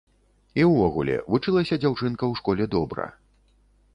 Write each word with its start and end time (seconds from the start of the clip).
І 0.61 0.63
ўвогуле, 0.69 1.17
вучылася 1.33 1.75
дзяўчынка 1.83 2.19
ў 2.19 2.33
школе 2.41 2.63
добра. 2.79 3.05